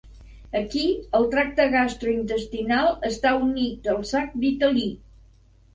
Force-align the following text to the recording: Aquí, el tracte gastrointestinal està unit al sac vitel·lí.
Aquí, 0.59 0.85
el 1.19 1.27
tracte 1.35 1.67
gastrointestinal 1.75 2.91
està 3.13 3.35
unit 3.45 3.95
al 3.95 4.05
sac 4.15 4.37
vitel·lí. 4.47 4.93